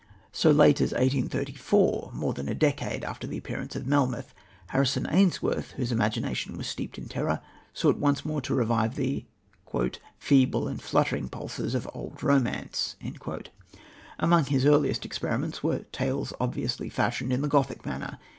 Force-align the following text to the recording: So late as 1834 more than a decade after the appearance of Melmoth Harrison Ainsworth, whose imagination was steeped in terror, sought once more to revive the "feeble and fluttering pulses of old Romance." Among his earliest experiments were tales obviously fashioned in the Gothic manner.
So 0.31 0.49
late 0.49 0.81
as 0.81 0.93
1834 0.93 2.09
more 2.15 2.33
than 2.33 2.49
a 2.49 2.55
decade 2.55 3.05
after 3.05 3.27
the 3.27 3.37
appearance 3.37 3.75
of 3.75 3.85
Melmoth 3.85 4.33
Harrison 4.69 5.05
Ainsworth, 5.07 5.73
whose 5.73 5.91
imagination 5.91 6.57
was 6.57 6.65
steeped 6.65 6.97
in 6.97 7.07
terror, 7.07 7.39
sought 7.71 7.97
once 7.99 8.25
more 8.25 8.41
to 8.41 8.55
revive 8.55 8.95
the 8.95 9.25
"feeble 10.17 10.67
and 10.67 10.81
fluttering 10.81 11.29
pulses 11.29 11.75
of 11.75 11.87
old 11.93 12.23
Romance." 12.23 12.95
Among 14.17 14.45
his 14.45 14.65
earliest 14.65 15.05
experiments 15.05 15.61
were 15.61 15.85
tales 15.91 16.33
obviously 16.41 16.89
fashioned 16.89 17.31
in 17.31 17.43
the 17.43 17.47
Gothic 17.47 17.85
manner. 17.85 18.17